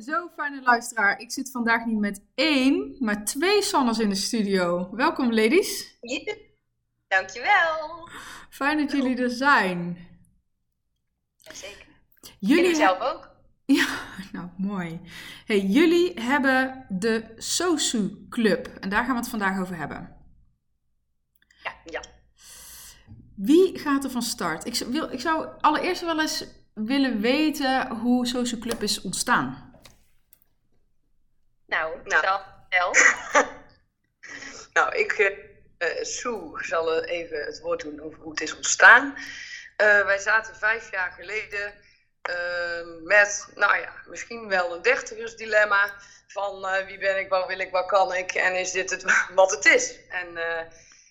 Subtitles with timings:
[0.00, 1.18] Zo, fijne luisteraar.
[1.18, 4.88] Ik zit vandaag niet met één, maar twee Sannes in de studio.
[4.92, 5.96] Welkom, ladies.
[6.00, 6.34] Ja,
[7.08, 8.08] dankjewel.
[8.50, 10.08] Fijn dat jullie er zijn.
[11.36, 11.86] Jazeker.
[12.38, 13.28] Jullie zelf ook.
[13.64, 13.86] Ja,
[14.32, 15.00] nou mooi.
[15.46, 20.16] Hey, jullie hebben de SOSU Club en daar gaan we het vandaag over hebben.
[21.62, 22.02] Ja, ja.
[23.36, 24.66] Wie gaat er van start?
[24.66, 29.69] Ik zou, wil, ik zou allereerst wel eens willen weten hoe SOSU Club is ontstaan.
[31.70, 32.40] Nou, Nou.
[32.68, 32.94] wel.
[34.72, 38.56] Nou, ik, eh eh, Sue zal eh, even het woord doen over hoe het is
[38.56, 39.14] ontstaan.
[39.76, 41.74] Wij zaten vijf jaar geleden
[43.04, 45.94] met, nou ja, misschien wel een dertigersdilemma
[46.26, 49.50] van wie ben ik, wat wil ik, wat kan ik en is dit het wat
[49.50, 49.98] het is.
[50.08, 50.36] En,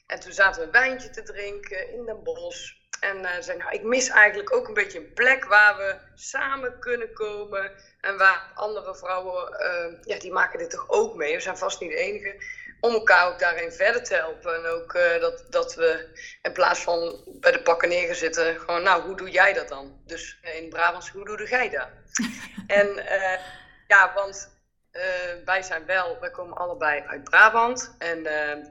[0.07, 2.78] en toen zaten we een wijntje te drinken in Den Bosch.
[2.99, 7.13] En zei, nou, ik mis eigenlijk ook een beetje een plek waar we samen kunnen
[7.13, 7.71] komen.
[8.01, 11.35] En waar andere vrouwen, eh, ja, die maken dit toch ook mee.
[11.35, 12.43] We zijn vast niet de enige.
[12.79, 14.55] Om elkaar ook daarin verder te helpen.
[14.55, 18.83] En ook eh, dat, dat we in plaats van bij de pakken neer zitten, gewoon,
[18.83, 20.01] nou, hoe doe jij dat dan?
[20.05, 21.87] Dus eh, in Brabants, hoe doe jij dat?
[22.79, 23.03] en
[23.87, 24.57] ja, want
[25.45, 27.95] wij zijn wel, wij komen allebei uit Brabant.
[27.97, 28.23] En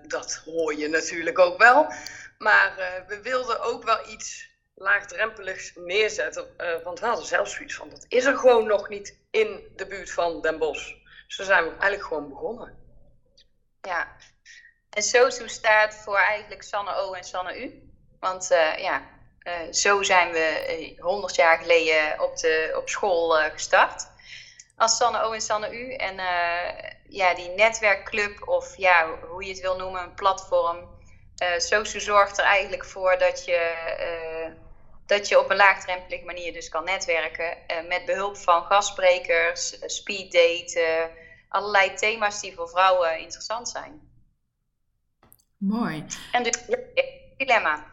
[0.06, 1.92] dat hoor je natuurlijk ook wel.
[2.38, 6.56] Maar eh, we wilden ook wel iets laagdrempeligs neerzetten.
[6.56, 9.86] eh, want we hadden zelfs zoiets van, dat is er gewoon nog niet in de
[9.86, 10.94] buurt van Den Bosch.
[11.26, 12.78] Dus daar zijn eigenlijk gewoon begonnen.
[13.80, 14.16] Ja.
[14.90, 17.92] En SOSU staat voor eigenlijk Sanne O en Sanne U.
[18.20, 19.02] Want eh, ja,
[19.70, 24.06] zo zijn we eh, 100 jaar geleden op, de, op school gestart.
[24.76, 25.92] Als Sanne O en Sanne U.
[25.94, 26.16] En
[27.08, 30.97] ja, die netwerkclub, of ja, hoe je het wil noemen, een platform.
[31.38, 33.56] Eh SOSU zorgt er eigenlijk voor dat je,
[33.98, 34.52] eh,
[35.06, 37.66] dat je op een laagdrempelige manier dus kan netwerken.
[37.66, 41.10] eh, met behulp van gastsprekers, speeddaten,
[41.48, 44.00] allerlei thema's die voor vrouwen interessant zijn.
[45.56, 46.04] Mooi.
[46.32, 47.84] En dus het dilemma.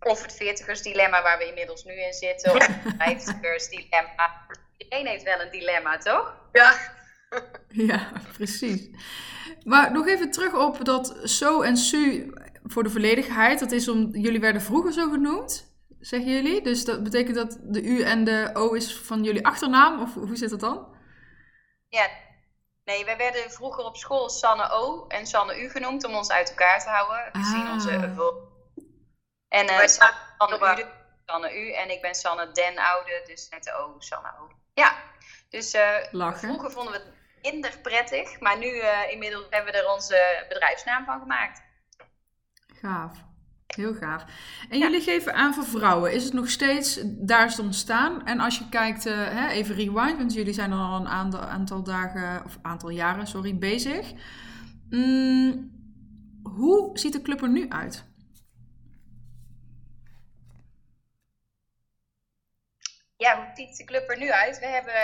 [0.00, 2.54] Of het veertigers dilemma waar we inmiddels nu in zitten.
[2.54, 4.46] Of het vijftigers dilemma.
[4.76, 6.34] Iedereen heeft wel een dilemma, toch?
[6.52, 6.76] Ja,
[7.88, 8.88] Ja, precies.
[9.64, 12.32] Maar nog even terug op dat SO en SU
[12.64, 13.58] voor de volledigheid.
[13.60, 16.62] Dat is om, jullie werden vroeger zo genoemd, zeggen jullie.
[16.62, 20.02] Dus dat betekent dat de U en de O is van jullie achternaam?
[20.02, 20.96] Of hoe zit dat dan?
[21.88, 22.08] Ja.
[22.84, 26.48] Nee, wij werden vroeger op school Sanne O en Sanne U genoemd om ons uit
[26.48, 27.42] elkaar te houden.
[27.42, 27.72] Gezien Ah.
[27.72, 28.52] onze vol-
[29.48, 30.84] En eh Wij Sanne, Sanne U, dus
[31.26, 31.72] Sanne U.
[31.72, 34.48] En ik ben Sanne Den Oude, dus met de O, Sanne O.
[34.74, 34.96] Ja,
[35.50, 35.96] dus eh,
[36.34, 37.12] vroeger vonden we het
[37.52, 38.40] minder prettig.
[38.40, 41.62] Maar nu eh, inmiddels hebben we er onze bedrijfsnaam van gemaakt.
[42.84, 43.24] Gaaf.
[43.66, 44.24] Heel gaaf.
[44.70, 46.12] En jullie geven aan voor vrouwen.
[46.12, 48.26] Is het nog steeds, daar is het ontstaan.
[48.26, 51.82] En als je kijkt, eh, hè, even rewind, want jullie zijn al een aantal, aantal
[51.82, 54.12] dagen, of aantal jaren, sorry, bezig.
[54.90, 55.70] Mm,
[56.42, 58.04] hoe ziet de club er nu uit?
[63.16, 64.58] Ja, hoe ziet de club er nu uit?
[64.58, 64.94] We hebben,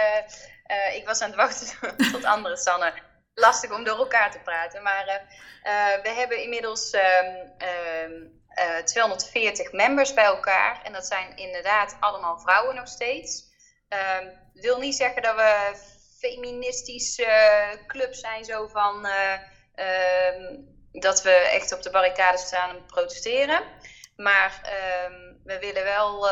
[0.65, 2.93] eh, ik was aan het wachten tot andere Sanne.
[3.41, 4.83] Lastig om door elkaar te praten.
[4.83, 5.15] Maar eh,
[5.63, 8.13] eh, we hebben inmiddels ehm, ehm,
[8.49, 10.81] eh, 240 members bij elkaar.
[10.83, 13.49] En dat zijn inderdaad allemaal vrouwen nog steeds.
[13.89, 15.77] Ehm wil niet zeggen dat we
[16.19, 17.29] feministische
[17.87, 19.09] club zijn, zo van
[20.93, 23.63] dat we echt op de barricade staan om te protesteren.
[24.17, 24.61] Maar
[25.45, 26.31] we willen wel.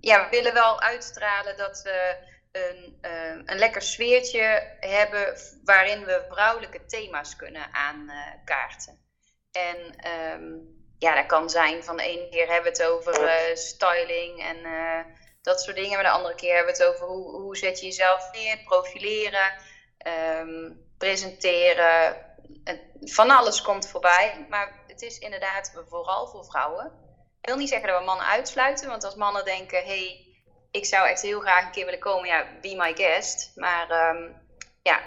[0.00, 2.16] ja, we willen wel uitstralen dat we
[2.54, 9.02] een, ehm, een lekker sfeertje hebben waarin we vrouwelijke thema's kunnen aankaarten.
[9.52, 10.52] en ehm,
[10.98, 14.64] ja, dat kan zijn van de ene keer hebben we het over eh, styling en
[14.64, 15.00] eh,
[15.42, 15.94] dat soort dingen.
[15.94, 19.52] Maar de andere keer hebben we het over hoe, hoe zet je jezelf neer, profileren,
[19.98, 22.16] ehm, presenteren.
[22.64, 24.46] En van alles komt voorbij.
[24.48, 26.86] Maar het is inderdaad vooral voor vrouwen.
[27.40, 30.33] Ik wil niet zeggen dat we mannen uitsluiten, want als mannen denken: hé, hey,
[30.74, 33.52] ik zou echt heel graag een keer willen komen, ja, be my guest.
[33.54, 34.30] Maar ehm,
[34.82, 35.00] ja,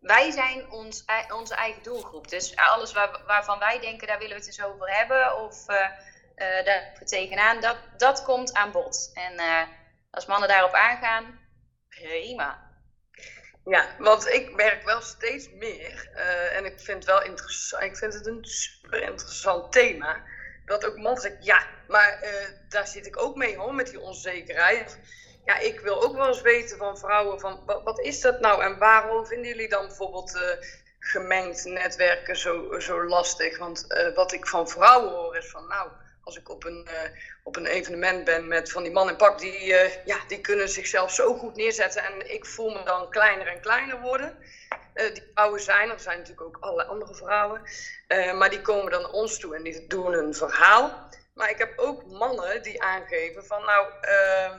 [0.00, 1.04] wij zijn ons,
[1.34, 2.28] onze eigen doelgroep.
[2.28, 5.86] Dus alles waar, waarvan wij denken, daar willen we het eens over hebben, of eh
[6.34, 9.10] eh, daar tegenaan, dat, dat komt aan bod.
[9.14, 9.62] En eh,
[10.10, 11.38] als mannen daarop aangaan,
[11.88, 12.70] prima.
[13.64, 16.10] Ja, want ik merk wel steeds meer,
[16.52, 20.22] en ik vind, wel interessant, ik vind het een super interessant thema,
[20.66, 22.32] dat ook mannen zeggen, ja, maar eh,
[22.68, 24.98] daar zit ik ook mee hoor, met die onzekerheid.
[25.44, 28.62] Ja, ik wil ook wel eens weten van vrouwen, van, wat, wat is dat nou
[28.62, 30.66] en waarom vinden jullie dan bijvoorbeeld eh,
[30.98, 33.58] gemengd netwerken zo, zo lastig?
[33.58, 35.90] Want eh, wat ik van vrouwen hoor is van, nou,
[36.24, 36.88] als ik op een,
[37.42, 39.74] op een evenement ben met van die man in pak, die,
[40.04, 42.04] ja, die kunnen zichzelf zo goed neerzetten.
[42.04, 44.38] En ik voel me dan kleiner en kleiner worden.
[44.94, 47.62] Die vrouwen zijn er, zijn natuurlijk ook allerlei andere vrouwen.
[48.38, 51.08] maar die komen dan ons toe en die doen een verhaal.
[51.34, 54.58] Maar ik heb ook mannen die aangeven van nou, ehm,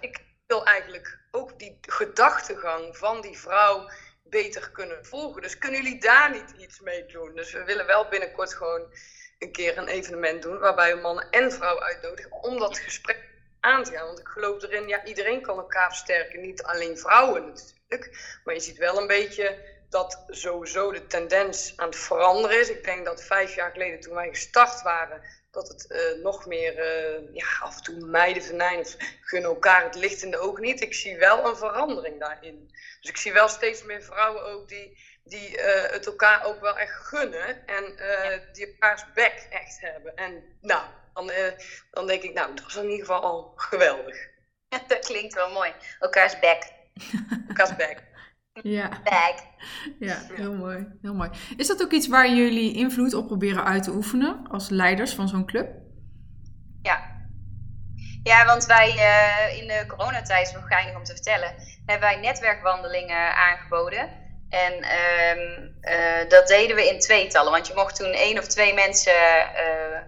[0.00, 3.90] ik wil eigenlijk ook die gedachtegang van die vrouw
[4.24, 5.42] beter kunnen volgen.
[5.42, 7.34] Dus kunnen jullie daar niet iets mee doen?
[7.34, 8.92] Dus we willen wel binnenkort gewoon
[9.38, 13.24] een keer een evenement doen waarbij we mannen en vrouwen uitnodigen om dat gesprek
[13.60, 14.06] aan te gaan.
[14.06, 18.38] Want ik geloof erin, ja, iedereen kan elkaar versterken, niet alleen vrouwen natuurlijk.
[18.44, 22.70] Maar je ziet wel een beetje dat sowieso de tendens aan het veranderen is.
[22.70, 26.78] Ik denk dat vijf jaar geleden, toen wij gestart waren, dat het uh, nog meer
[26.78, 30.62] uh, ja, af en toe meiden venijn of gunnen elkaar het licht in de ogen
[30.62, 30.80] niet.
[30.80, 32.70] Ik zie wel een verandering daarin.
[33.00, 36.78] Dus ik zie wel steeds meer vrouwen ook die, die uh, het elkaar ook wel
[36.78, 37.84] echt gunnen en
[38.52, 40.16] die elkaars bek echt hebben.
[40.16, 40.84] En nou,
[41.16, 41.30] dan,
[41.90, 44.16] dan denk ik, nou, dat is in ieder geval al geweldig.
[44.88, 45.72] dat klinkt wel mooi.
[45.98, 46.72] Elkaars bek.
[47.48, 48.04] elkaars bek.
[48.62, 48.88] Ja.
[49.04, 49.34] Bag.
[49.98, 51.30] Ja, heel mooi, heel mooi.
[51.56, 55.28] Is dat ook iets waar jullie invloed op proberen uit te oefenen als leiders van
[55.28, 55.68] zo'n club?
[56.82, 57.14] Ja.
[58.22, 61.54] Ja, want wij uh, in de coronatijd, is nog geinig om te vertellen,
[61.86, 64.24] hebben wij netwerkwandelingen aangeboden.
[64.48, 68.74] En um, uh, dat deden we in tweetallen, want je mocht toen één of twee
[68.74, 69.98] mensen uh,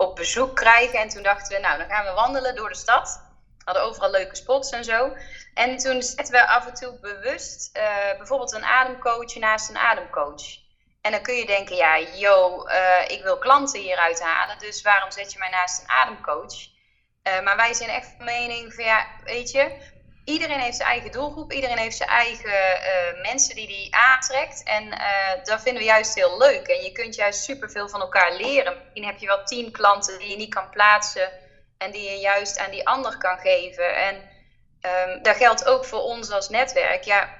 [0.00, 0.98] op bezoek krijgen.
[0.98, 3.22] En toen dachten we, nou, dan gaan we wandelen door de stad.
[3.64, 5.16] Hadden overal leuke spots en zo.
[5.54, 7.82] En toen zetten we af en toe bewust uh,
[8.18, 10.42] bijvoorbeeld een ademcoach naast een ademcoach.
[11.00, 15.10] En dan kun je denken, ja, yo, uh, ik wil klanten hieruit halen, dus waarom
[15.10, 16.54] zet je mij naast een ademcoach?
[17.24, 19.76] Uh, maar wij zijn echt van mening van, ja, weet je,
[20.24, 22.52] iedereen heeft zijn eigen doelgroep, iedereen heeft zijn eigen
[23.22, 24.62] mensen die die aantrekt.
[24.62, 24.88] En
[25.44, 26.66] dat vinden we juist heel leuk.
[26.66, 28.76] En je kunt juist superveel van elkaar leren.
[28.82, 31.30] Misschien heb je wel tien klanten die je niet kan plaatsen
[31.78, 33.96] en die je juist aan die ander kan geven.
[33.96, 34.16] En
[34.82, 37.04] um, dat geldt ook voor ons als netwerk.
[37.04, 37.34] Ja,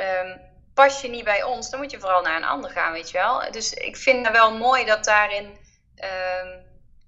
[0.00, 0.40] um,
[0.74, 3.18] pas je niet bij ons, dan moet je vooral naar een ander gaan, weet je
[3.18, 3.50] wel.
[3.50, 6.64] Dus ik vind het wel mooi dat daarin, um,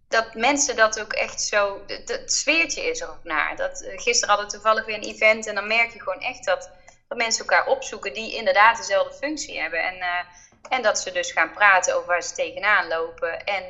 [0.09, 3.57] dat mensen dat ook echt zo, het sfeertje is er ook naar.
[3.57, 6.45] Dat, uh, gisteren hadden we toevallig weer een event en dan merk je gewoon echt
[6.45, 6.71] dat,
[7.09, 9.83] dat mensen elkaar opzoeken die inderdaad dezelfde functie hebben.
[9.83, 10.21] En, uh,
[10.69, 13.65] en dat ze dus gaan praten over waar ze tegenaan lopen en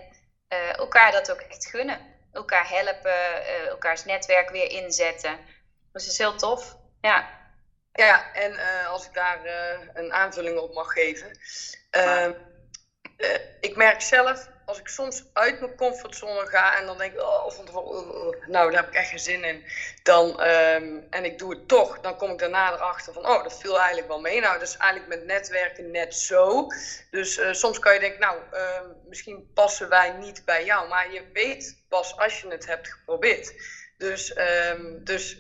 [0.49, 2.17] uh, elkaar dat ook echt gunnen.
[2.33, 5.39] Elkaar helpen, elkaars netwerk weer inzetten.
[5.93, 6.77] Dus dat is heel tof.
[7.01, 7.39] Ja.
[7.93, 11.39] Ja, en uh, als ik daar uh, een aanvulling op mag geven.
[11.97, 12.29] Uh,
[13.61, 17.51] ik merk zelf, als ik soms uit mijn comfortzone ga en dan denk ik, oh,
[17.51, 19.65] van tevoren, nou, daar heb ik echt geen zin in.
[20.03, 23.61] Dan, um, en ik doe het toch, dan kom ik daarna erachter van, oh, dat
[23.61, 24.41] viel eigenlijk wel mee.
[24.41, 26.67] Nou, dat is eigenlijk met netwerken net zo.
[27.11, 30.89] Dus soms kan je denken, nou, ehm, misschien passen wij niet bij jou.
[30.89, 33.53] Maar je weet pas als je het hebt geprobeerd.
[33.97, 34.37] Dus,
[34.71, 35.39] um, dus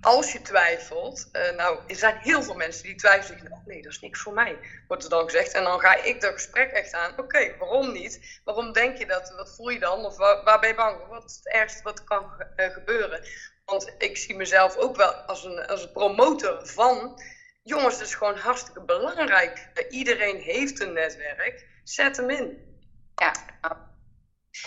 [0.00, 3.52] als je twijfelt, uh, nou, er zijn heel veel mensen die twijfelen.
[3.52, 4.58] Oh nee, dat is niks voor mij,
[4.88, 5.52] wordt er dan gezegd.
[5.52, 7.18] En dan ga ik dat gesprek echt aan.
[7.18, 8.40] Oké, waarom niet?
[8.44, 9.32] Waarom denk je dat?
[9.36, 10.04] Wat voel je dan?
[10.04, 13.26] Of waar, waar ben je bang Wat is het ergste wat kan uh, gebeuren?
[13.64, 17.22] Want ik zie mezelf ook wel als een, als een promotor van...
[17.62, 19.68] Jongens, het is gewoon hartstikke belangrijk.
[19.90, 21.66] Iedereen heeft een netwerk.
[21.84, 22.76] Zet hem in.
[23.14, 23.32] Ja,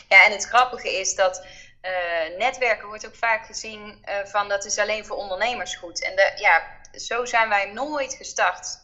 [0.08, 1.46] ja en het grappige is dat
[1.82, 6.04] uh, netwerken wordt ook vaak gezien uh, van dat is alleen voor ondernemers goed.
[6.04, 8.80] En de, ja, zo zijn wij nooit gestart.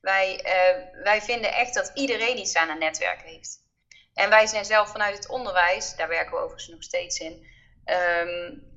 [0.00, 3.58] Wij, uh, wij vinden echt dat iedereen iets aan een netwerk heeft.
[4.14, 7.46] En wij zijn zelf vanuit het onderwijs, daar werken we overigens nog steeds in,
[7.84, 8.68] um,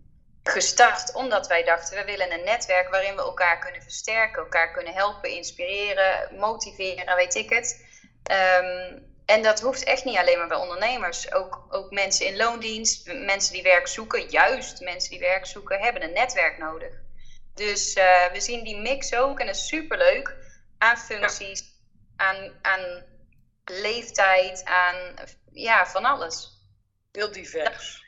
[0.43, 4.93] gestart omdat wij dachten we willen een netwerk waarin we elkaar kunnen versterken, elkaar kunnen
[4.93, 7.85] helpen, inspireren, motiveren, weet ik het.
[8.31, 11.33] Um, en dat hoeft echt niet alleen maar bij ondernemers.
[11.33, 16.03] Ook, ook mensen in loondienst, mensen die werk zoeken, juist mensen die werk zoeken, hebben
[16.03, 16.93] een netwerk nodig.
[17.53, 20.35] Dus uh, we zien die mix ook en dat is superleuk
[20.77, 22.25] aan functies, ja.
[22.25, 23.03] aan, aan
[23.65, 25.13] leeftijd, aan
[25.51, 26.51] ja, van alles.
[27.11, 28.05] Heel divers.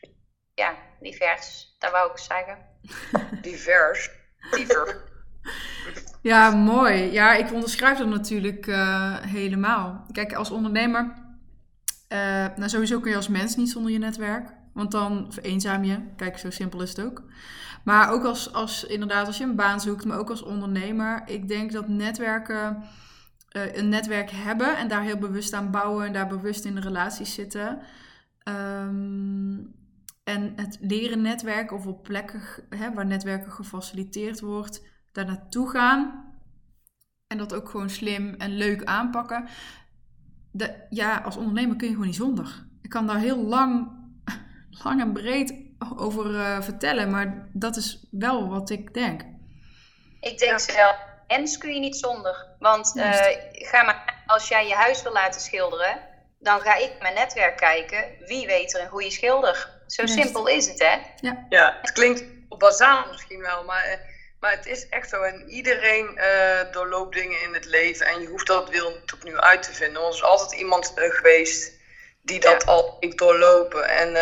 [0.54, 2.80] Ja, divers, dat wou ik zeggen.
[3.42, 4.10] divers.
[4.52, 4.94] Divers.
[6.22, 7.12] Ja, mooi.
[7.12, 10.06] Ja, ik onderschrijf dat natuurlijk uh, helemaal.
[10.12, 11.14] Kijk, als ondernemer,
[12.10, 12.20] uh,
[12.56, 14.54] nou sowieso kun je als mens niet zonder je netwerk.
[14.74, 16.00] Want dan vereenzaam je.
[16.16, 17.24] Kijk, zo simpel is het ook.
[17.84, 21.24] Maar ook als, als inderdaad, als je een baan zoekt, maar ook als ondernemer.
[21.26, 22.84] Ik denk dat netwerken,
[23.52, 26.82] uh, een netwerk hebben en daar heel bewust aan bouwen en daar bewust in de
[26.82, 27.80] relaties zitten.
[28.44, 29.74] Um,
[30.24, 34.82] en het leren netwerken of op plekken hè, waar netwerken gefaciliteerd wordt
[35.16, 36.34] daar naartoe gaan
[37.28, 39.48] en dat ook gewoon slim en leuk aanpakken.
[40.52, 42.66] De, ja, als ondernemer kun je gewoon niet zonder.
[42.82, 43.92] ik kan daar heel lang,
[44.84, 45.54] lang en breed
[45.98, 49.22] over uh, vertellen, maar dat is wel wat ik denk.
[50.20, 52.48] Ik denk zelf, ens kun je niet zonder.
[52.60, 53.04] Want uh,
[53.52, 56.00] ga maar, als jij je huis wil laten schilderen,
[56.40, 58.06] dan ga ik mijn netwerk kijken.
[58.26, 59.70] Wie weet er een goede schilder?
[59.88, 60.98] Zo simpel is het, hè?
[61.28, 62.24] Ja, ja het klinkt
[62.58, 65.22] bazaal misschien wel, maar, eh, maar het is echt zo.
[65.22, 69.38] En iedereen uh, doorloopt dingen in het leven en je hoeft dat wil natuurlijk nu
[69.38, 70.02] uit te vinden.
[70.02, 71.74] Er is altijd iemand geweest
[72.22, 73.90] die dat al heeft doorlopen.
[73.90, 74.16] En,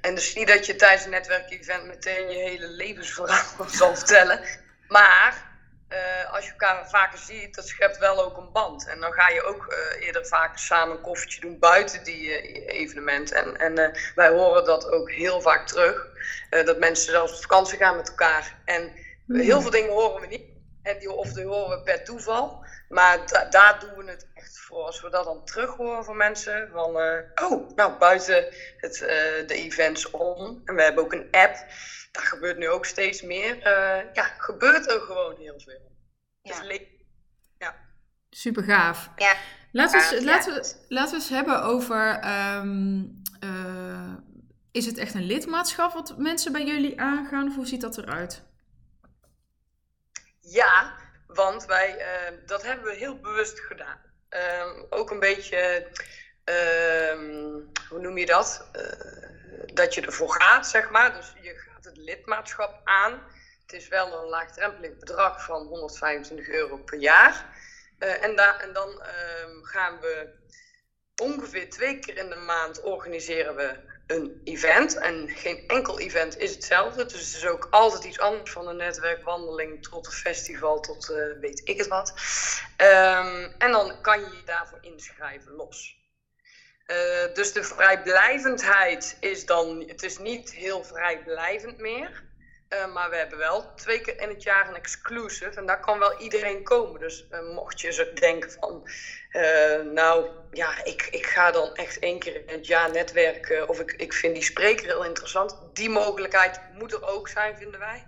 [0.00, 4.40] en dus niet dat je tijdens een netwerkevent meteen je hele levensverhaal zal vertellen.
[4.88, 5.46] Maar
[5.88, 8.86] uh, als je elkaar vaker ziet, dat schept wel ook een band.
[8.86, 12.80] En dan ga je ook uh, eerder vaak samen een koffietje doen buiten die uh,
[12.80, 13.32] evenement.
[13.32, 16.06] En, en wij horen dat ook heel vaak terug.
[16.50, 18.54] dat mensen zelfs op vakantie gaan met elkaar.
[18.64, 18.92] En
[19.26, 20.44] heel veel dingen horen we niet.
[20.82, 22.64] En die, of die horen we per toeval.
[22.88, 24.84] Maar da daar doen we het echt voor.
[24.84, 26.68] Als we dat dan terug horen van mensen.
[26.72, 26.96] Van,
[27.42, 28.94] oh, nou buiten het,
[29.46, 30.62] de events om.
[30.64, 31.56] En we hebben ook een app
[32.16, 33.56] dat gebeurt nu ook steeds meer.
[33.56, 35.92] Uh, ja, gebeurt er gewoon heel veel.
[36.42, 36.60] Ja.
[36.60, 36.80] Dus
[37.58, 37.74] ja.
[38.30, 39.10] Super gaaf.
[39.16, 39.34] Ja.
[39.72, 42.24] Laten, we, laten, we, laten we eens hebben over.
[42.56, 44.14] Um, uh,
[44.72, 47.48] is het echt een lidmaatschap wat mensen bij jullie aangaan?
[47.48, 48.44] Of hoe ziet dat eruit?
[50.48, 50.94] Ja,
[51.26, 54.00] want wij, uh, dat hebben we heel bewust gedaan.
[54.30, 55.86] Uh, ook een beetje,
[57.88, 58.70] hoe noem je dat?
[59.74, 61.14] dat je ervoor gaat, zeg maar.
[61.14, 63.22] Dus je het lidmaatschap aan.
[63.62, 67.44] Het is wel een laagdrempelig bedrag van 125 euro per jaar.
[67.98, 69.02] Uh, en, en, dan
[69.62, 70.34] gaan we
[71.22, 73.76] ongeveer twee keer in de maand organiseren we
[74.06, 74.98] een event.
[74.98, 77.04] En geen enkel event is hetzelfde.
[77.04, 81.40] Dus het is ook altijd iets anders van een netwerkwandeling tot een festival tot uh,
[81.40, 82.14] weet ik het wat.
[82.76, 85.94] Um, en dan kan je je daarvoor inschrijven los.
[86.86, 92.25] Uh, dus de vrijblijvendheid is dan, het is niet heel vrijblijvend meer.
[92.68, 95.58] Uh, maar we hebben wel twee keer in het jaar een exclusive.
[95.58, 97.00] En daar kan wel iedereen komen.
[97.00, 98.88] Dus uh, mocht je zo denken van,
[99.92, 103.68] nou ja, ik, ik ga dan echt één keer in het jaar netwerken.
[103.68, 105.58] Of ik, ik vind die spreker heel interessant.
[105.72, 108.06] Die mogelijkheid moet er ook zijn, vinden wij.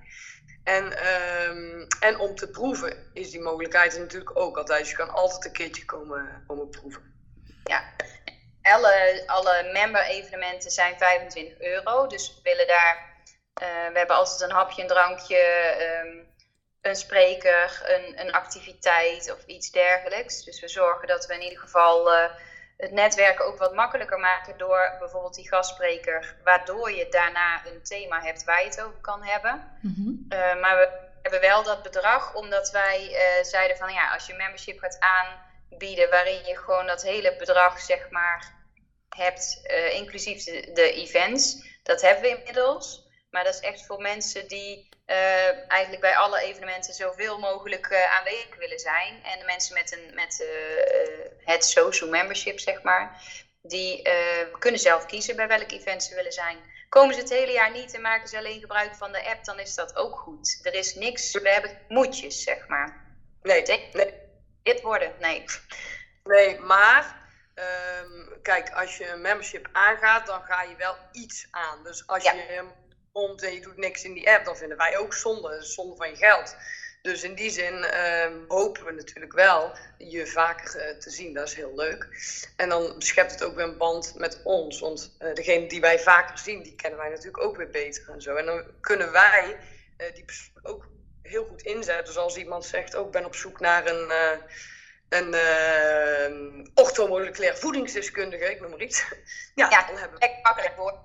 [0.69, 4.81] En, um, en om te proeven is die mogelijkheid natuurlijk ook altijd.
[4.81, 7.03] Dus je kan altijd een keertje komen, komen proeven.
[7.65, 7.93] Ja,
[8.63, 12.07] alle, alle member-evenementen zijn 25 euro.
[12.07, 13.17] Dus we willen daar.
[13.63, 15.75] Uh, we hebben altijd een hapje, een drankje,
[16.05, 16.27] um,
[16.81, 20.45] een spreker, een, een activiteit of iets dergelijks.
[20.45, 22.25] Dus we zorgen dat we in ieder geval uh,
[22.77, 28.21] het netwerken ook wat makkelijker maken door bijvoorbeeld die gastspreker, waardoor je daarna een thema
[28.21, 29.79] hebt waar je het over kan hebben.
[29.81, 30.27] Mm -hmm.
[30.39, 30.89] uh, maar we
[31.23, 36.45] hebben wel dat bedrag, omdat wij zeiden van ja, als je membership gaat aanbieden, waarin
[36.45, 38.57] je gewoon dat hele bedrag zeg maar
[39.19, 41.67] hebt, uh, inclusief de, de, events.
[41.83, 43.08] Dat hebben we inmiddels.
[43.31, 48.17] Maar dat is echt voor mensen die uh, eigenlijk bij alle evenementen zoveel mogelijk uh,
[48.19, 49.25] aanwezig willen zijn.
[49.25, 50.47] En de mensen met, een, met
[51.45, 53.23] het social membership, zeg maar,
[53.63, 54.09] die
[54.59, 56.59] kunnen zelf kiezen bij welk event ze willen zijn.
[56.89, 59.59] Komen ze het hele jaar niet en maken ze alleen gebruik van de app, dan
[59.59, 60.61] is dat ook goed.
[60.63, 63.17] Er is niks, we hebben moedjes, zeg maar.
[63.43, 64.15] Nee, nee.
[64.63, 65.45] Dit worden, nee.
[66.25, 67.17] Nee, maar
[68.03, 71.83] Um, kijk, als je een membership aangaat, dan ga je wel iets aan.
[71.83, 72.65] Dus als je
[73.19, 75.63] komt en je doet niks in die app, dan vinden wij ook zonde.
[75.63, 76.57] Zonde van je geld.
[77.03, 77.85] Dus in die zin
[78.25, 81.35] um, hopen we natuurlijk wel je vaker uh, te zien.
[81.35, 82.09] Dat is heel leuk.
[82.57, 84.81] En dan schept het ook weer een band met ons.
[84.81, 88.23] Want uh, degene die wij vaker zien, die kennen wij natuurlijk ook weer beter en
[88.23, 88.35] zo.
[88.35, 89.57] En dan kunnen wij
[89.99, 90.89] uh, die persoon ook
[91.23, 92.05] heel goed inzetten.
[92.05, 94.13] Dus als iemand zegt, ook oh, ben op zoek naar een
[95.09, 99.05] een uh, orthomoleculair voedingsdeskundige, ik noem maar iets.
[99.55, 100.39] Ja, ja dan hebben we...
[100.43, 100.97] makkelijk woord.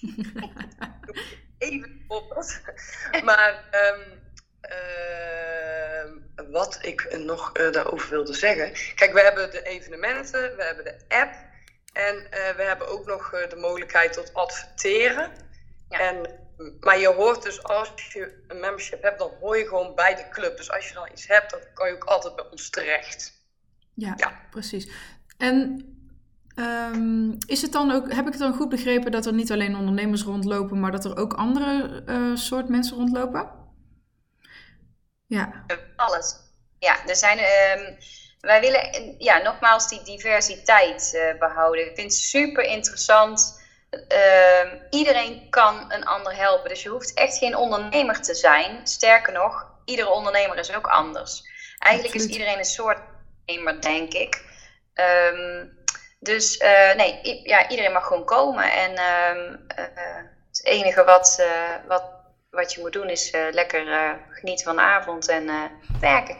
[1.58, 2.44] Even op.
[3.24, 4.20] Maar um,
[4.70, 8.94] uh, wat ik nog uh, daarover wilde zeggen.
[8.94, 11.34] Kijk, we hebben de evenementen, we hebben de app.
[11.92, 15.32] En uh, we hebben ook nog de mogelijkheid tot adverteren.
[15.88, 15.98] Ja.
[15.98, 16.40] En
[16.80, 20.28] maar je hoort dus als je een membership hebt, dan hoor je gewoon bij de
[20.28, 20.56] club.
[20.56, 23.32] Dus als je dan iets hebt, dan kan je ook altijd bij ons terecht.
[23.94, 24.40] Ja, ja.
[24.50, 24.90] precies.
[25.38, 25.84] En
[26.60, 29.76] um, is het dan ook, heb ik het dan goed begrepen dat er niet alleen
[29.76, 33.50] ondernemers rondlopen, maar dat er ook andere uh, soort mensen rondlopen?
[35.26, 35.64] Ja.
[35.96, 36.36] Alles.
[36.78, 37.38] Ja, er zijn.
[37.38, 37.96] Um,
[38.40, 41.86] wij willen ja, nogmaals die diversiteit uh, behouden.
[41.86, 46.68] Ik vind het super interessant uh, iedereen kan een ander helpen.
[46.68, 48.86] Dus je hoeft echt geen ondernemer te zijn.
[48.86, 51.42] Sterker nog, iedere ondernemer is ook anders.
[51.78, 52.98] Eigenlijk is iedereen een soort
[53.46, 54.48] ondernemer, denk ik.
[54.94, 55.78] Um,
[56.22, 56.58] Dus
[56.96, 58.72] nee, ja, iedereen mag gewoon komen.
[58.72, 59.56] En ehm,
[60.48, 61.42] het enige wat,
[61.88, 62.04] wat,
[62.50, 65.50] wat je moet doen is lekker genieten van de avond en
[66.00, 66.36] werken.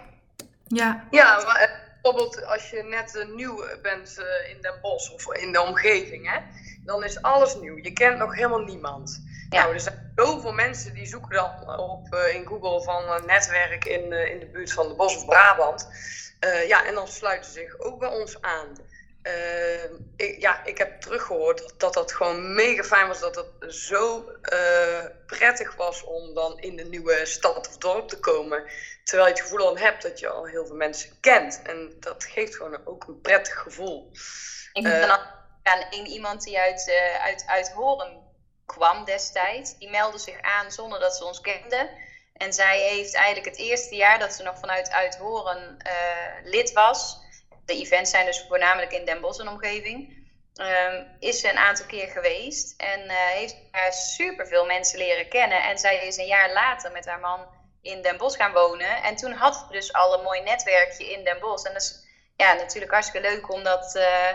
[0.66, 4.16] Ja, ja maar bijvoorbeeld als je net nieuw bent
[4.48, 6.38] in Den Bosch of in de omgeving, hè,
[6.84, 7.76] dan is alles nieuw.
[7.76, 9.22] Je kent nog helemaal niemand.
[9.50, 9.62] Ja.
[9.62, 13.84] Nou, er zijn zoveel mensen die zoeken dan op uh, in Google van uh, netwerk
[13.84, 15.88] in, uh, in de buurt van de Bos of Brabant.
[16.66, 18.76] ja, en dan sluiten ze zich ook bij ons aan.
[20.16, 23.20] Ik, ja, ik heb teruggehoord dat dat gewoon mega fijn was.
[23.20, 24.24] Dat het zo
[25.26, 28.64] prettig was om dan in de nieuwe stad of dorp te komen.
[29.04, 31.62] Terwijl je het gevoel al hebt dat je al heel veel mensen kent.
[31.62, 34.10] En dat geeft gewoon ook een prettig gevoel.
[34.72, 35.18] Ik heb dan
[35.62, 38.28] aan één iemand die uit, uit, uit Horen
[38.66, 39.78] kwam destijds.
[39.78, 41.90] Die meldde zich aan zonder dat ze ons kende.
[42.32, 45.76] En zij heeft eigenlijk het eerste jaar dat ze nog vanuit Uithoren
[46.42, 47.28] lid was.
[47.64, 50.18] De events zijn dus voornamelijk in Den Bosch en omgeving.
[50.54, 55.28] Um, is ze een aantal keer geweest en uh, heeft daar super veel mensen leren
[55.28, 55.62] kennen.
[55.62, 57.46] En zij is een jaar later met haar man
[57.82, 59.02] in Den Bosch gaan wonen.
[59.02, 61.66] En toen had ze dus al een mooi netwerkje in Den Bosch.
[61.66, 64.32] En dat is ja, natuurlijk hartstikke leuk om dat, uh,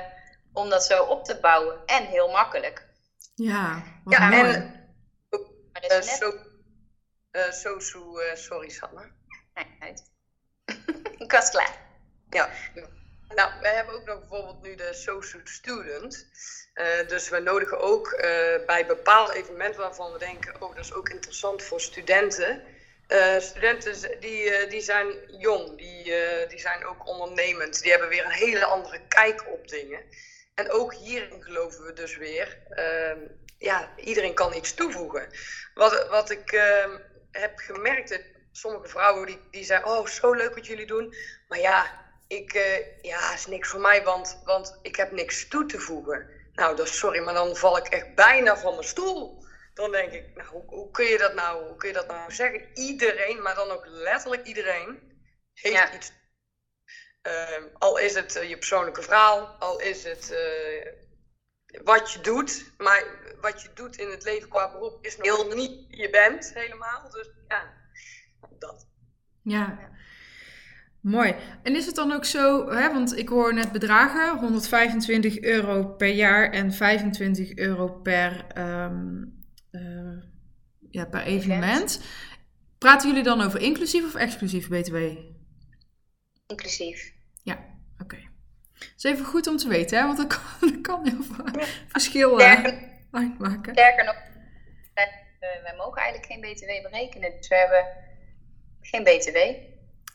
[0.54, 1.86] om dat zo op te bouwen.
[1.86, 2.88] En heel makkelijk.
[3.36, 4.54] Ja, ja mooi.
[5.72, 6.32] en uh, so,
[7.32, 9.12] uh, uh, sorry Sanne.
[9.54, 10.04] Nee, uit.
[11.26, 11.78] Ik was klaar.
[12.30, 12.50] Ja.
[13.28, 16.28] Nou, wij hebben ook nog bijvoorbeeld nu de Sosu Student.
[16.76, 18.22] Uh, dus we nodigen ook uh,
[18.66, 22.64] bij bepaalde evenementen waarvan we denken, oh, dat is ook interessant voor studenten.
[23.08, 26.04] Uh, studenten die, die zijn jong, die,
[26.48, 27.82] die zijn ook ondernemend.
[27.82, 30.02] Die hebben weer een hele andere kijk op dingen.
[30.56, 33.28] En ook hierin geloven we dus weer, uh,
[33.58, 35.30] ja, iedereen kan iets toevoegen.
[35.74, 36.86] Wat, wat ik uh,
[37.32, 38.20] heb gemerkt,
[38.52, 41.16] sommige vrouwen die, die zeggen, oh, zo leuk wat jullie doen.
[41.48, 45.66] Maar ja, ik, uh, ja, is niks voor mij, want, want ik heb niks toe
[45.66, 46.30] te voegen.
[46.54, 49.44] Nou, dat sorry, maar dan val ik echt bijna van mijn stoel.
[49.74, 52.32] Dan denk ik, nou, hoe, hoe kun je dat nou, hoe kun je dat nou
[52.32, 52.70] zeggen?
[52.74, 55.00] Iedereen, maar dan ook letterlijk iedereen,
[55.54, 55.94] heeft ja.
[55.94, 56.12] iets
[57.28, 62.74] Uh, al is het uh, je persoonlijke verhaal, al is het uh, wat je doet.
[62.78, 63.04] Maar
[63.42, 66.54] wat je doet in het leven qua beroep is nog heel niet wie je bent
[66.54, 67.10] helemaal.
[67.10, 67.74] Dus ja,
[68.60, 68.88] dat.
[69.42, 69.94] Ja.
[71.06, 71.36] Mooi.
[71.64, 76.08] En is het dan ook zo, hè, want ik hoor net bedragen, 125 euro per
[76.08, 79.44] jaar en 25 euro per, um,
[80.90, 82.02] ja, per evenement.
[82.78, 84.96] Praten jullie dan over inclusief of exclusief BTW?
[86.48, 87.14] Inclusief.
[87.44, 88.04] Ja, oké.
[88.04, 88.30] Okay.
[88.80, 90.06] Dat is even goed om te weten, hè?
[90.06, 90.28] want dat
[90.60, 92.64] kan, dat kan heel veel verschil uh,
[93.12, 93.74] uitmaken.
[93.74, 94.18] Sterker nog,
[94.94, 97.86] wij, uh, wij, mogen eigenlijk geen BTW berekenen, dus we hebben
[98.82, 99.38] geen BTW.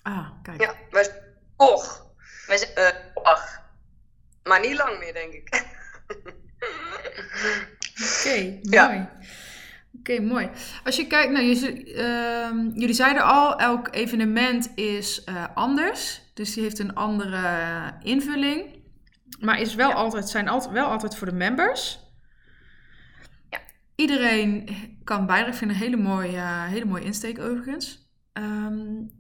[0.02, 0.60] Ah, kijk.
[0.60, 1.22] Ja, wij
[1.56, 2.06] och.
[2.46, 3.60] Wij zijn, uh, och.
[4.42, 5.48] Maar niet lang meer, denk ik.
[8.00, 8.96] Oké, okay, mooi.
[8.96, 9.18] Ja.
[9.98, 10.50] Oké, okay, mooi.
[10.84, 16.22] Als je kijkt, nou, je, uh, jullie zeiden al, elk evenement is uh, anders.
[16.34, 17.38] Dus die heeft een andere
[18.02, 18.78] invulling.
[19.40, 19.94] Maar is wel ja.
[19.94, 21.98] altijd, zijn altijd, wel altijd voor de members.
[23.50, 23.58] Ja.
[23.94, 24.68] Iedereen
[25.04, 25.52] kan bijdragen.
[25.52, 28.08] Ik vind een hele mooie, hele mooie insteek overigens.
[28.32, 29.19] Um,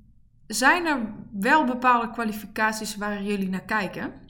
[0.54, 0.98] zijn er
[1.32, 4.28] wel bepaalde kwalificaties waar jullie naar kijken?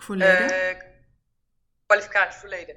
[0.00, 0.50] Voor leden?
[0.50, 0.82] Uh,
[1.86, 2.76] kwalificaties voor leden?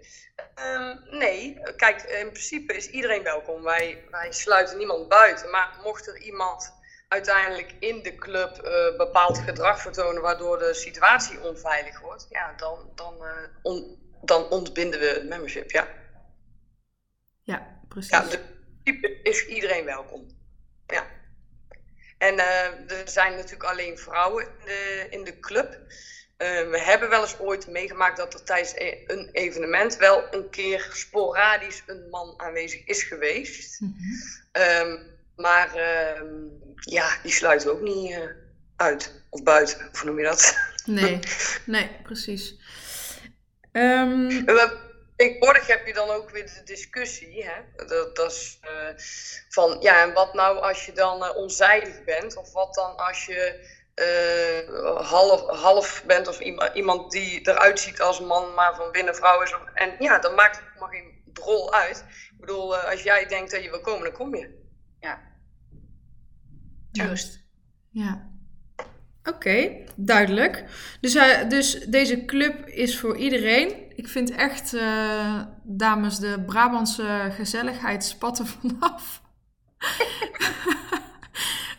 [0.56, 3.64] Um, nee, kijk, in principe is iedereen welkom.
[3.64, 5.50] Wij, wij sluiten niemand buiten.
[5.50, 6.74] Maar mocht er iemand
[7.08, 12.92] uiteindelijk in de club uh, bepaald gedrag vertonen waardoor de situatie onveilig wordt, ja, dan,
[12.96, 13.16] dan,
[13.62, 15.88] on, dan ontbinden we het membership, ja.
[17.42, 18.12] Ja, precies.
[18.12, 18.40] Ja, de
[19.24, 20.41] is iedereen welkom.
[20.92, 21.06] Ja.
[22.18, 25.80] En uh, er zijn natuurlijk alleen vrouwen in de, in de club.
[26.38, 30.90] we hebben wel eens ooit meegemaakt dat er tijdens e-, een evenement wel een keer
[30.94, 33.80] sporadisch een man aanwezig is geweest.
[33.80, 34.62] Mm -hmm.
[34.62, 36.26] um, maar ehm,
[36.76, 38.18] ja, die sluiten ook niet uh,
[38.76, 39.24] uit.
[39.30, 40.58] Of buiten, hoe noem je dat?
[40.86, 41.20] Nee,
[41.66, 42.56] nee, precies.
[43.72, 44.44] Um...
[45.22, 47.46] Tegenwoordig heb je dan ook weer de discussie.
[47.46, 47.86] Hè?
[47.86, 48.98] Dat, dat is uh,
[49.50, 52.38] van, ja, en wat nou als je dan uh, onzijdig bent?
[52.38, 58.02] Of wat dan als je uh, half, half bent of iemand, iemand die eruit ziet
[58.02, 59.56] als man, maar van binnen vrouw is?
[59.74, 62.06] En ja, dan maakt het maar geen drol uit.
[62.32, 64.70] Ik bedoel, als jij denkt dat je wil komen, dan kom je.
[65.00, 65.22] Ja.
[66.92, 67.44] Juist.
[67.90, 68.31] Ja.
[69.24, 70.64] Oké, duidelijk.
[71.02, 73.74] Dus, uh, dus deze club is voor iedereen.
[73.96, 79.22] Ik vind echt, uh, dames, de Brabantse gezelligheid spatten vanaf.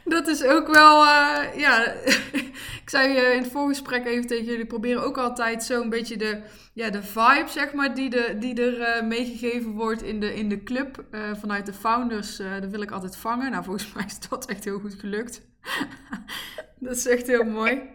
[0.04, 1.84] dat is ook wel, uh, ja,
[2.82, 6.42] ik zei in het voorgesprek even tegen jullie, proberen ook altijd zo'n beetje de,
[6.74, 10.62] ja, de vibe, zeg maar, die, de, die er meegegeven wordt in de, in de
[10.62, 11.04] club
[11.40, 13.50] vanuit de founders, dat wil ik altijd vangen.
[13.50, 15.51] Nou, volgens mij is dat echt heel goed gelukt.
[16.84, 17.90] dat is echt heel mooi.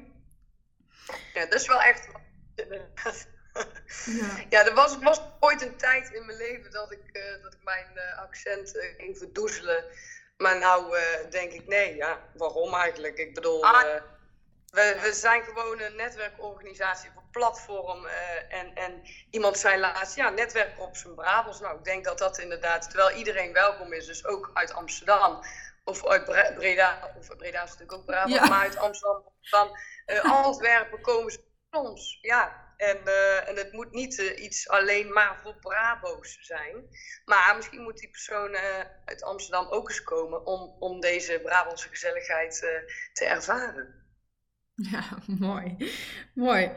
[1.33, 2.07] Ja, dat is wel echt
[4.05, 4.45] ja.
[4.49, 7.63] ja, er was, was ooit een tijd in mijn leven dat ik, uh, dat ik
[7.63, 9.83] mijn uh, accent uh, ging verdoezelen.
[10.37, 10.97] Maar nou
[11.29, 13.17] denk ik, nee, ja, waarom eigenlijk?
[13.17, 14.01] Ik bedoel, ah.
[14.69, 18.05] we, we zijn gewoon een netwerkorganisatie voor platform.
[18.49, 21.59] en, en iemand zei laatst, ja, netwerk op zijn Brabants.
[21.59, 25.41] Nou, ik denk dat dat inderdaad, terwijl iedereen welkom is, dus ook uit Amsterdam.
[25.87, 29.69] Of uit Breda, of Breda is natuurlijk ook Brabant, maar uit Amsterdam, van
[30.21, 31.39] Antwerpen komen ze
[31.71, 36.75] soms, ja, en, uh, en het moet niet uh, iets alleen maar voor Brabo's zijn.
[37.25, 38.55] Maar misschien moet die persoon
[39.05, 42.59] uit Amsterdam ook eens komen om, om deze Brabantse gezelligheid
[43.13, 43.95] te ervaren.
[44.75, 45.03] Ja,
[45.47, 45.91] mooi.
[46.33, 46.71] mooi.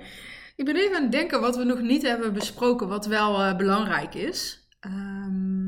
[0.57, 4.15] Ik ben even aan het denken wat we nog niet hebben besproken, wat wel belangrijk
[4.15, 4.69] is.
[4.81, 5.60] Um...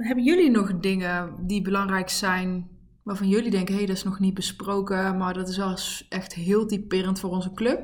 [0.00, 4.18] Hebben jullie nog dingen die belangrijk zijn waarvan jullie denken, hé, hey, dat is nog
[4.18, 7.80] niet besproken, maar dat is wel echt heel typerend voor onze club?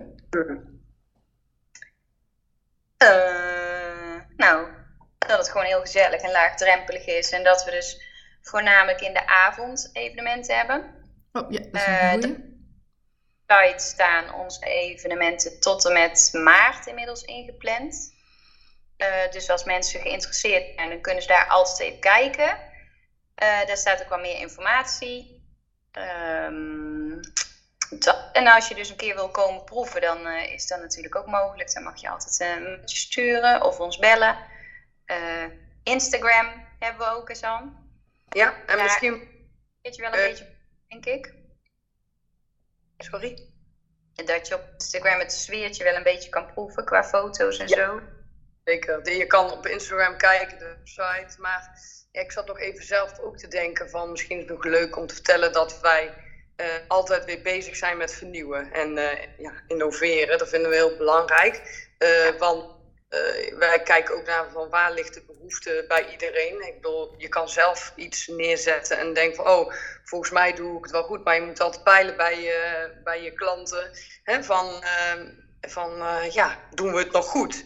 [3.03, 4.69] Uh, nou,
[5.19, 8.01] dat het gewoon heel gezellig en laagdrempelig is en dat we dus
[8.41, 10.95] voornamelijk in de avond evenementen hebben.
[11.33, 12.31] Oh ja, dat is een
[13.47, 18.15] uh, site staan onze evenementen tot en met maart inmiddels ingepland.
[18.99, 22.49] Uh, dus als mensen geïnteresseerd zijn, dan kunnen ze daar altijd even kijken.
[23.43, 25.45] Uh, daar staat ook wel meer informatie.
[25.93, 27.21] Um,
[28.33, 31.27] en als je dus een keer wil komen proeven, dan uh, is dat natuurlijk ook
[31.27, 31.73] mogelijk.
[31.73, 34.39] Dan mag je altijd een mailtje sturen of ons bellen.
[35.83, 37.91] Instagram hebben we ook eens aan.
[38.29, 39.35] Ja, en misschien...
[39.83, 40.57] Weet je wel een beetje,
[40.89, 41.35] denk ik.
[42.99, 43.49] Sorry?
[44.15, 48.01] Dat je op Instagram het sfeertje wel een beetje kan proeven qua foto's en zo.
[48.67, 49.13] Zeker.
[49.13, 51.81] Je kan op Instagram kijken, de site, maar
[52.13, 55.07] ik zat nog even zelf ook te denken van misschien is het nog leuk om
[55.07, 56.15] te vertellen dat wij
[56.57, 60.39] uh, altijd weer bezig zijn met vernieuwen en uh, ja, innoveren.
[60.39, 61.87] Dat vinden we heel belangrijk.
[61.99, 62.75] Uh, want
[63.59, 66.67] wij kijken ook naar van waar ligt de behoefte bij iedereen.
[66.67, 69.73] Ik bedoel, je kan zelf iets neerzetten en denken van oh,
[70.05, 71.25] volgens mij doe ik het wel goed.
[71.25, 73.91] Maar je moet altijd peilen bij je, bij je klanten
[74.25, 75.91] hè, van, ehm, van
[76.31, 77.65] ja, doen we het nog goed?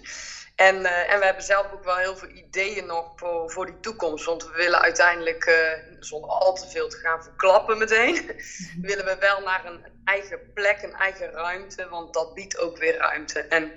[0.61, 3.81] En, uh, en we hebben zelf ook wel heel veel ideeën nog voor, voor die
[3.81, 4.25] toekomst.
[4.25, 8.41] Want we willen uiteindelijk, uh, zonder al te veel te gaan verklappen meteen,
[8.89, 11.89] willen we wel naar een eigen plek, een eigen ruimte.
[11.89, 13.41] Want dat biedt ook weer ruimte.
[13.41, 13.73] En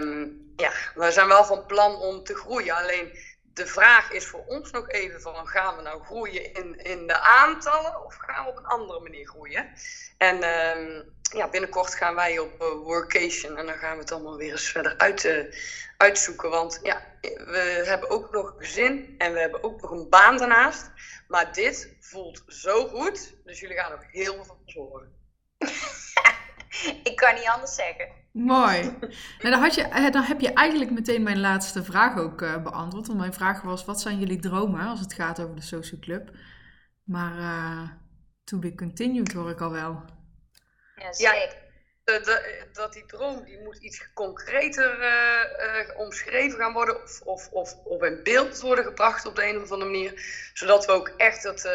[0.00, 2.74] um, ja, we zijn wel van plan om te groeien.
[2.74, 3.18] Alleen
[3.58, 7.18] de vraag is voor ons nog even van gaan we nou groeien in, in de
[7.20, 9.72] aantallen of gaan we op een andere manier groeien?
[10.18, 14.36] En um, ja, binnenkort gaan wij op uh, workation en dan gaan we het allemaal
[14.36, 15.54] weer eens verder uit, uh,
[15.96, 16.50] uitzoeken.
[16.50, 20.36] Want ja, we hebben ook nog een gezin en we hebben ook nog een baan
[20.36, 20.90] daarnaast.
[21.28, 25.16] Maar dit voelt zo goed, dus jullie gaan ook heel veel van ons horen.
[27.10, 28.08] Ik kan niet anders zeggen.
[28.38, 28.82] Mooi.
[28.82, 32.62] Nou, dan, had je, eh, dan heb je eigenlijk meteen mijn laatste vraag ook uh,
[32.62, 33.06] beantwoord.
[33.06, 36.30] Want mijn vraag was, wat zijn jullie dromen als het gaat over de Social Club?
[37.04, 37.88] Maar uh,
[38.44, 40.04] to be continued hoor ik al wel.
[40.96, 41.56] Ja, zeker.
[42.04, 42.30] Ja,
[42.72, 48.02] dat die droom die moet iets concreter uh, omschreven gaan worden of, of, of, of
[48.02, 50.12] in beeld worden gebracht op de een of andere manier.
[50.54, 51.68] Zodat we ook echt het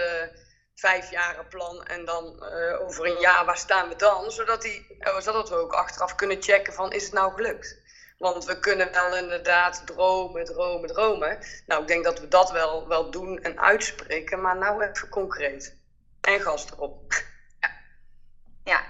[1.49, 4.31] plan en dan uh, over een jaar, waar staan we dan?
[4.31, 7.81] Zodat, die, uh, zodat we ook achteraf kunnen checken van, is het nou gelukt?
[8.17, 11.39] Want we kunnen wel inderdaad dromen, dromen, dromen.
[11.67, 15.77] Nou, ik denk dat we dat wel, wel doen en uitspreken, maar nou even concreet.
[16.21, 17.01] En gas erop.
[18.65, 18.83] Ja,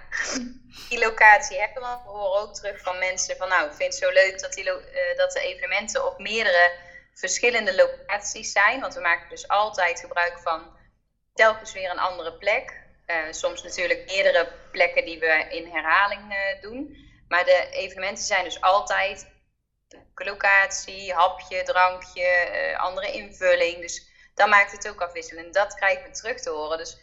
[0.89, 1.87] die locatie hebben we.
[2.03, 4.65] We horen ook terug van mensen van, nou, ik vind het zo leuk dat, die,
[4.65, 6.71] uh, dat de evenementen op meerdere
[7.13, 8.79] verschillende locaties zijn.
[8.79, 10.77] Want we maken dus altijd gebruik van
[11.33, 12.81] telkens weer een andere plek.
[13.07, 16.97] Uh, soms natuurlijk meerdere plekken die we in herhaling uh, doen.
[17.27, 19.31] Maar de evenementen zijn dus altijd
[20.15, 23.79] locatie, hapje, drankje, uh, andere invulling.
[23.79, 25.53] Dus dan maakt het ook afwisselend.
[25.53, 26.77] Dat krijgen we terug te horen.
[26.77, 26.97] Dus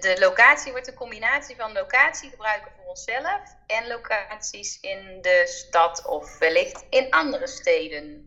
[0.00, 6.06] de locatie wordt een combinatie van locatie gebruiken voor onszelf en locaties in de stad
[6.06, 8.25] of wellicht in andere steden.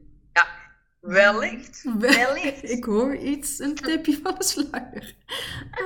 [0.99, 1.83] Wellicht.
[1.99, 2.69] Wellicht.
[2.75, 5.15] Ik hoor iets, een tipje van de sluier.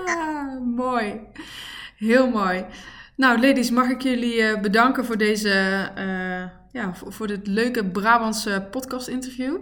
[0.05, 1.21] Ah, mooi.
[1.97, 2.65] Heel mooi.
[3.15, 5.49] Nou, ladies, mag ik jullie uh, bedanken voor deze,
[5.97, 9.57] uh, ja, voor, voor, dit leuke Brabantse podcast interview.